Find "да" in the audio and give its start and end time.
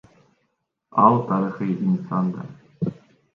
2.33-2.41